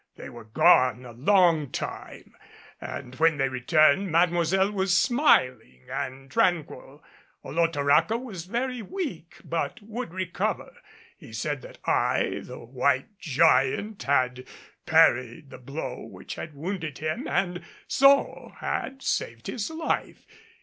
[0.15, 2.35] They were gone a long time,
[2.81, 7.03] and when they returned Mademoiselle was smiling and tranquil.
[7.45, 10.73] Olotoraca was very weak, but would recover.
[11.17, 14.45] He said that I, the White Giant, had
[14.87, 20.25] parried the blow which had wounded him and so had saved his life.